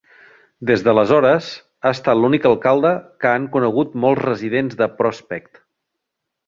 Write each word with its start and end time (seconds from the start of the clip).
Des 0.69 0.85
d'aleshores, 0.87 1.49
ha 1.83 1.91
estat 1.97 2.19
l'únic 2.21 2.49
alcalde 2.53 2.95
que 3.25 3.33
han 3.35 3.47
conegut 3.59 3.95
molts 4.07 4.27
residents 4.31 4.81
de 4.83 4.93
Prospect. 5.03 5.67